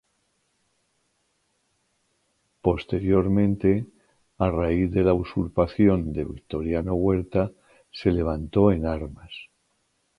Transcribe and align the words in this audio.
Posteriormente 2.65 3.71
a 4.45 4.49
raíz 4.59 4.89
de 4.89 5.03
la 5.03 5.13
usurpación 5.13 6.11
de 6.11 6.25
Victoriano 6.25 6.95
Huerta, 6.95 7.51
se 7.91 8.11
levantó 8.11 8.71
en 8.71 8.87
armas. 8.87 9.31